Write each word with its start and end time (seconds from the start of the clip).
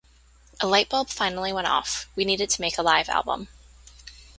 A 0.59 0.65
lightbulb 0.65 1.11
finally 1.11 1.53
went 1.53 1.67
off; 1.67 2.07
we 2.15 2.25
needed 2.25 2.49
to 2.49 2.61
make 2.61 2.79
a 2.79 2.81
live 2.81 3.07
album. 3.07 3.49